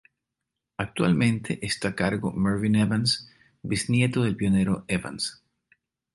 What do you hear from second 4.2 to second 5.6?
del pionero Evans.